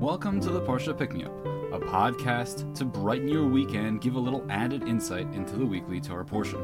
Welcome 0.00 0.40
to 0.40 0.50
the 0.50 0.62
Parsha 0.62 0.96
Pick 0.96 1.12
Me 1.12 1.24
Up, 1.24 1.46
a 1.74 1.78
podcast 1.78 2.74
to 2.76 2.86
brighten 2.86 3.28
your 3.28 3.46
weekend, 3.46 4.00
give 4.00 4.14
a 4.14 4.18
little 4.18 4.46
added 4.48 4.88
insight 4.88 5.30
into 5.34 5.56
the 5.56 5.66
weekly 5.66 6.00
Torah 6.00 6.24
portion. 6.24 6.58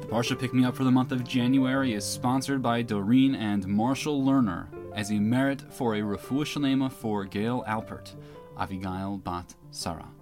The 0.00 0.06
Parsha 0.06 0.38
Pick 0.38 0.54
Me 0.54 0.64
Up 0.64 0.76
for 0.76 0.84
the 0.84 0.92
month 0.92 1.10
of 1.10 1.24
January 1.24 1.92
is 1.94 2.04
sponsored 2.04 2.62
by 2.62 2.82
Doreen 2.82 3.34
and 3.34 3.66
Marshall 3.66 4.22
Lerner 4.22 4.68
as 4.94 5.10
a 5.10 5.18
merit 5.18 5.60
for 5.72 5.96
a 5.96 6.02
refuah 6.02 6.44
shalema 6.44 6.92
for 6.92 7.24
Gail 7.24 7.64
Alpert, 7.66 8.14
Avigail 8.56 9.24
Bat 9.24 9.56
Sarah. 9.72 10.12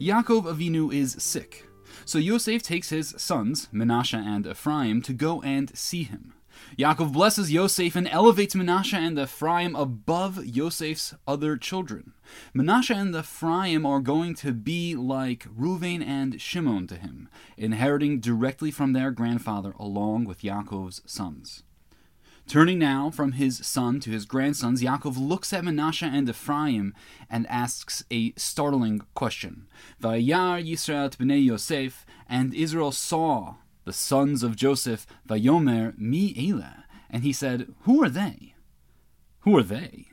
Yaakov 0.00 0.52
Avinu 0.52 0.92
is 0.92 1.12
sick, 1.12 1.64
so 2.04 2.18
Yosef 2.18 2.60
takes 2.60 2.88
his 2.88 3.14
sons, 3.18 3.68
Menashe 3.72 4.18
and 4.18 4.48
Ephraim, 4.48 5.00
to 5.02 5.12
go 5.12 5.40
and 5.42 5.78
see 5.78 6.02
him. 6.02 6.34
Yaakov 6.78 7.12
blesses 7.12 7.52
Yosef 7.52 7.96
and 7.96 8.08
elevates 8.08 8.54
Menashe 8.54 8.94
and 8.94 9.18
Ephraim 9.18 9.76
above 9.76 10.44
Yosef's 10.44 11.14
other 11.26 11.56
children. 11.56 12.12
Menashe 12.54 12.94
and 12.94 13.14
Ephraim 13.14 13.86
are 13.86 14.00
going 14.00 14.34
to 14.36 14.52
be 14.52 14.94
like 14.94 15.46
Reuven 15.46 16.04
and 16.04 16.40
Shimon 16.40 16.86
to 16.88 16.96
him, 16.96 17.28
inheriting 17.56 18.20
directly 18.20 18.70
from 18.70 18.92
their 18.92 19.10
grandfather 19.10 19.74
along 19.78 20.24
with 20.24 20.42
Yaakov's 20.42 21.02
sons. 21.06 21.62
Turning 22.46 22.78
now 22.78 23.08
from 23.08 23.32
his 23.32 23.66
son 23.66 23.98
to 24.00 24.10
his 24.10 24.26
grandsons, 24.26 24.82
Yaakov 24.82 25.16
looks 25.16 25.52
at 25.54 25.64
Menashe 25.64 26.06
and 26.06 26.28
Ephraim 26.28 26.92
and 27.30 27.46
asks 27.46 28.04
a 28.10 28.34
startling 28.36 29.00
question. 29.14 29.66
Vayar 30.00 30.62
Yisrael 30.62 31.16
b'nei 31.16 31.42
Yosef, 31.42 32.04
and 32.28 32.52
Israel 32.52 32.92
saw 32.92 33.54
the 33.84 33.92
sons 33.92 34.42
of 34.42 34.56
Joseph, 34.56 35.06
Vayomer 35.28 35.96
mi 35.98 36.34
Elah, 36.36 36.84
and 37.10 37.22
he 37.22 37.32
said, 37.32 37.74
Who 37.82 38.02
are 38.02 38.08
they? 38.08 38.54
Who 39.40 39.56
are 39.56 39.62
they? 39.62 40.08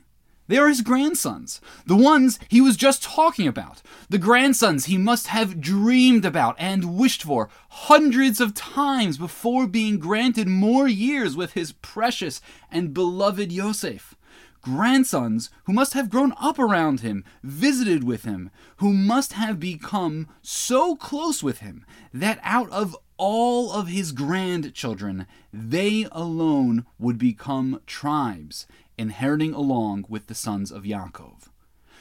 They 0.52 0.58
are 0.58 0.68
his 0.68 0.82
grandsons, 0.82 1.62
the 1.86 1.96
ones 1.96 2.38
he 2.50 2.60
was 2.60 2.76
just 2.76 3.02
talking 3.02 3.48
about, 3.48 3.80
the 4.10 4.18
grandsons 4.18 4.84
he 4.84 4.98
must 4.98 5.28
have 5.28 5.62
dreamed 5.62 6.26
about 6.26 6.56
and 6.58 6.94
wished 6.94 7.22
for 7.22 7.48
hundreds 7.70 8.38
of 8.38 8.52
times 8.52 9.16
before 9.16 9.66
being 9.66 9.98
granted 9.98 10.48
more 10.48 10.86
years 10.86 11.34
with 11.34 11.54
his 11.54 11.72
precious 11.72 12.42
and 12.70 12.92
beloved 12.92 13.50
Yosef. 13.50 14.14
Grandsons 14.60 15.48
who 15.64 15.72
must 15.72 15.94
have 15.94 16.10
grown 16.10 16.34
up 16.38 16.58
around 16.58 17.00
him, 17.00 17.24
visited 17.42 18.04
with 18.04 18.24
him, 18.24 18.50
who 18.76 18.92
must 18.92 19.32
have 19.32 19.58
become 19.58 20.28
so 20.42 20.96
close 20.96 21.42
with 21.42 21.60
him 21.60 21.86
that 22.12 22.38
out 22.42 22.68
of 22.70 22.94
all 23.16 23.72
of 23.72 23.88
his 23.88 24.12
grandchildren, 24.12 25.26
they 25.50 26.06
alone 26.12 26.84
would 26.98 27.18
become 27.18 27.80
tribes, 27.86 28.66
inheriting 28.98 29.54
along 29.54 30.06
with 30.08 30.26
the 30.26 30.34
sons 30.34 30.70
of 30.70 30.84
Yaakov. 30.84 31.48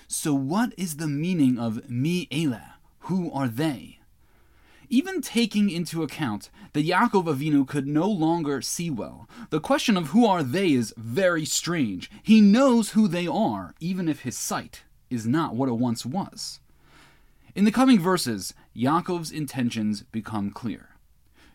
So, 0.07 0.33
what 0.33 0.73
is 0.77 0.97
the 0.97 1.07
meaning 1.07 1.57
of 1.57 1.89
Mi 1.89 2.27
Elah? 2.31 2.75
Who 3.01 3.31
are 3.31 3.47
they? 3.47 3.99
Even 4.89 5.21
taking 5.21 5.69
into 5.69 6.03
account 6.03 6.49
that 6.73 6.85
Yaakov 6.85 7.23
Avinu 7.23 7.65
could 7.65 7.87
no 7.87 8.09
longer 8.09 8.61
see 8.61 8.89
well, 8.89 9.29
the 9.49 9.61
question 9.61 9.95
of 9.95 10.07
who 10.07 10.25
are 10.25 10.43
they 10.43 10.73
is 10.73 10.93
very 10.97 11.45
strange. 11.45 12.11
He 12.21 12.41
knows 12.41 12.91
who 12.91 13.07
they 13.07 13.25
are, 13.25 13.73
even 13.79 14.09
if 14.09 14.21
his 14.21 14.37
sight 14.37 14.83
is 15.09 15.25
not 15.25 15.55
what 15.55 15.69
it 15.69 15.77
once 15.77 16.05
was. 16.05 16.59
In 17.55 17.63
the 17.65 17.71
coming 17.71 17.99
verses, 17.99 18.53
Yaakov's 18.75 19.31
intentions 19.31 20.03
become 20.03 20.51
clear. 20.51 20.89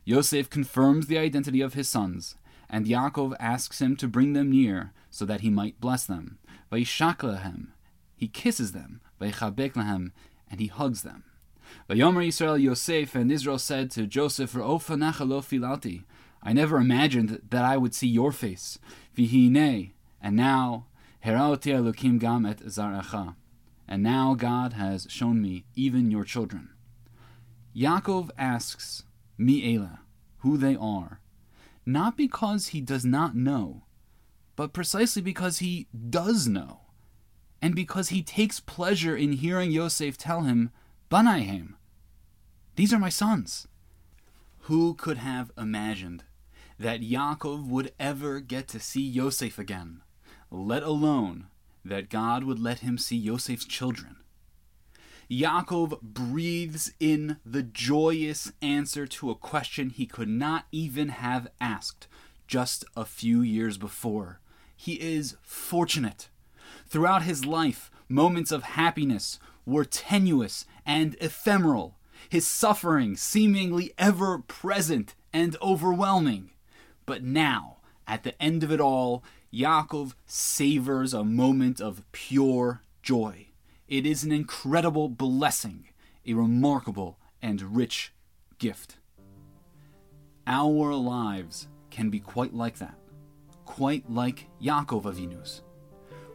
Yosef 0.05 0.49
confirms 0.49 1.07
the 1.07 1.19
identity 1.19 1.61
of 1.61 1.75
his 1.75 1.89
sons, 1.89 2.37
and 2.69 2.87
Yaakov 2.87 3.35
asks 3.39 3.81
him 3.81 3.97
to 3.97 4.09
bring 4.09 4.33
them 4.33 4.51
near 4.51 4.93
so 5.11 5.25
that 5.25 5.41
he 5.41 5.51
might 5.51 5.81
bless 5.81 6.05
them. 6.05 6.39
Vayishak 6.71 7.19
lehem, 7.19 7.69
he 8.17 8.29
kisses 8.29 8.73
them. 8.73 9.01
Vaychabek 9.21 9.73
lehem, 9.73 10.13
and 10.51 10.61
he 10.61 10.67
hugs 10.67 11.03
them. 11.03 11.25
Vayomer 11.89 12.27
Yisrael 12.27 12.61
Yosef, 12.61 13.15
and 13.15 13.31
Israel 13.31 13.59
said 13.59 13.91
to 13.93 14.07
Joseph, 14.07 14.53
filalti, 14.53 16.05
I 16.43 16.53
never 16.53 16.79
imagined 16.79 17.41
that 17.51 17.65
I 17.65 17.77
would 17.77 17.95
see 17.95 18.07
your 18.07 18.33
face. 18.33 18.79
Vihine, 19.17 19.93
and 20.21 20.37
now, 20.37 20.87
heraoti 21.25 21.73
elokim 21.73 22.19
gam 22.19 22.47
et 22.47 22.61
zarecha, 22.61 23.35
and 23.89 24.03
now 24.03 24.35
God 24.35 24.75
has 24.75 25.07
shown 25.11 25.43
me 25.43 25.65
even 25.75 26.11
your 26.11 26.25
children. 26.25 26.71
Yaakov 27.77 28.31
asks 28.39 29.05
Mi'ela, 29.39 29.99
who 30.39 30.57
they 30.57 30.77
are, 30.77 31.21
not 31.87 32.17
because 32.17 32.69
he 32.69 32.81
does 32.81 33.05
not 33.05 33.37
know, 33.37 33.85
but 34.57 34.73
precisely 34.73 35.23
because 35.23 35.59
he 35.59 35.87
does 36.11 36.49
know, 36.49 36.81
and 37.63 37.75
because 37.75 38.09
he 38.09 38.23
takes 38.23 38.59
pleasure 38.59 39.17
in 39.17 39.33
hearing 39.33 39.71
Yosef 39.71 40.19
tell 40.19 40.43
him, 40.43 40.71
Banaihem, 41.11 41.75
these 42.75 42.93
are 42.93 42.99
my 42.99 43.09
sons. 43.09 43.69
Who 44.63 44.95
could 44.95 45.19
have 45.19 45.53
imagined 45.57 46.25
that 46.79 47.01
Yaakov 47.01 47.67
would 47.69 47.93
ever 48.01 48.41
get 48.41 48.67
to 48.69 48.81
see 48.81 49.03
Yosef 49.03 49.59
again, 49.59 50.03
let 50.51 50.83
alone 50.83 51.47
that 51.85 52.11
God 52.11 52.45
would 52.45 52.59
let 52.59 52.81
him 52.81 52.99
see 52.99 53.17
Yosef's 53.17 53.65
children? 53.65 54.17
Yaakov 55.31 56.01
breathes 56.03 56.93
in 57.01 57.39
the 57.45 57.63
joyous 57.63 58.53
answer 58.63 59.09
to 59.09 59.31
a 59.31 59.35
question 59.35 59.91
he 59.91 60.07
could 60.07 60.29
not 60.29 60.67
even 60.71 61.09
have 61.09 61.49
asked 61.61 62.07
just 62.47 62.85
a 62.97 63.05
few 63.05 63.41
years 63.41 63.77
before. 63.77 64.39
He 64.77 64.95
is 64.95 65.37
fortunate. 65.43 66.29
Throughout 66.87 67.23
his 67.23 67.45
life, 67.45 67.91
moments 68.09 68.53
of 68.53 68.63
happiness 68.63 69.41
were 69.65 69.85
tenuous 69.85 70.65
and 70.85 71.17
ephemeral, 71.21 71.99
his 72.29 72.47
suffering 72.47 73.17
seemingly 73.17 73.93
ever 73.99 74.39
present 74.39 75.17
and 75.33 75.57
overwhelming. 75.61 76.51
But 77.05 77.25
now, 77.25 77.79
at 78.07 78.23
the 78.23 78.41
end 78.41 78.63
of 78.63 78.71
it 78.71 78.81
all, 78.81 79.25
Yaakov 79.53 80.15
savors 80.27 81.13
a 81.13 81.25
moment 81.25 81.81
of 81.81 82.05
pure 82.13 82.83
joy. 83.03 83.49
It 83.89 84.05
is 84.05 84.25
an 84.25 84.33
incredible 84.33 85.09
blessing, 85.09 85.91
a 86.27 86.35
remarkable 86.35 87.21
and 87.41 87.77
rich 87.77 88.13
gift. 88.59 88.97
Our 90.45 90.93
lives 90.93 91.69
can 91.91 92.11
be 92.11 92.19
quite 92.19 92.53
like 92.53 92.79
that, 92.79 92.99
quite 93.65 94.11
like 94.11 94.49
Yaakov 94.61 95.05
Avinu's. 95.05 95.63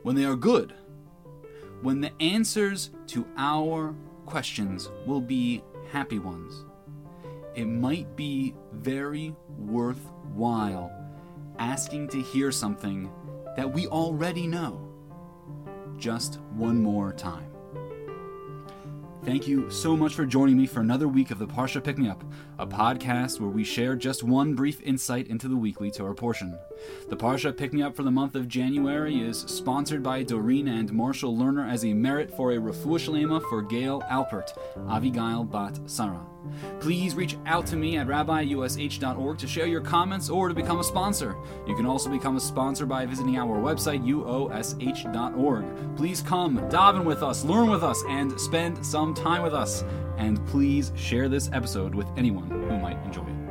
When 0.03 0.15
they 0.15 0.23
are 0.23 0.37
good, 0.37 0.73
when 1.81 1.99
the 1.99 2.13
answers 2.21 2.91
to 3.07 3.27
our 3.35 3.93
questions 4.25 4.89
will 5.05 5.19
be 5.19 5.61
happy 5.91 6.19
ones, 6.19 6.63
it 7.53 7.65
might 7.65 8.15
be 8.15 8.55
very 8.71 9.35
worthwhile 9.57 10.89
asking 11.59 12.07
to 12.07 12.21
hear 12.21 12.49
something 12.49 13.11
that 13.57 13.73
we 13.73 13.87
already 13.87 14.47
know 14.47 14.90
just 16.01 16.39
one 16.55 16.81
more 16.81 17.13
time. 17.13 17.60
Thank 19.23 19.47
you 19.47 19.69
so 19.69 19.95
much 19.95 20.15
for 20.15 20.25
joining 20.25 20.57
me 20.57 20.65
for 20.65 20.79
another 20.79 21.07
week 21.07 21.29
of 21.29 21.37
the 21.37 21.45
Parsha 21.45 21.83
Pick 21.83 21.99
Me 21.99 22.09
Up, 22.09 22.23
a 22.57 22.65
podcast 22.65 23.39
where 23.39 23.51
we 23.51 23.63
share 23.63 23.95
just 23.95 24.23
one 24.23 24.55
brief 24.55 24.81
insight 24.81 25.27
into 25.27 25.47
the 25.47 25.55
weekly 25.55 25.91
Torah 25.91 26.15
portion. 26.15 26.57
The 27.07 27.15
Parsha 27.15 27.55
Pick 27.55 27.71
Me 27.71 27.83
Up 27.83 27.95
for 27.95 28.01
the 28.01 28.09
month 28.09 28.33
of 28.33 28.47
January 28.47 29.21
is 29.21 29.41
sponsored 29.41 30.01
by 30.01 30.23
Doreen 30.23 30.67
and 30.67 30.91
Marshall 30.91 31.37
Lerner 31.37 31.71
as 31.71 31.85
a 31.85 31.93
merit 31.93 32.35
for 32.35 32.51
a 32.51 32.57
refuah 32.57 32.97
shalema 32.97 33.47
for 33.47 33.61
Gail 33.61 34.01
Alpert, 34.09 34.57
Avigail 34.87 35.49
Bat 35.49 35.79
Sarah. 35.85 36.25
Please 36.79 37.13
reach 37.13 37.37
out 37.45 37.67
to 37.67 37.75
me 37.75 37.97
at 37.97 38.07
rabbiush.org 38.07 39.37
to 39.37 39.47
share 39.47 39.67
your 39.67 39.81
comments 39.81 40.29
or 40.29 40.47
to 40.47 40.55
become 40.55 40.79
a 40.79 40.83
sponsor. 40.83 41.35
You 41.67 41.75
can 41.75 41.85
also 41.85 42.09
become 42.09 42.35
a 42.37 42.39
sponsor 42.39 42.87
by 42.87 43.05
visiting 43.05 43.37
our 43.37 43.59
website, 43.59 44.03
uosh.org. 44.03 45.65
Please 45.95 46.21
come, 46.21 46.57
daven 46.69 47.03
with 47.03 47.21
us, 47.21 47.43
learn 47.43 47.69
with 47.69 47.83
us, 47.83 48.03
and 48.09 48.39
spend 48.39 48.83
some 49.15 49.23
time 49.23 49.43
with 49.43 49.53
us. 49.53 49.83
And 50.17 50.45
please 50.47 50.91
share 50.95 51.27
this 51.27 51.49
episode 51.53 51.95
with 51.95 52.07
anyone 52.17 52.49
who 52.49 52.77
might 52.77 53.03
enjoy 53.03 53.23
it. 53.23 53.50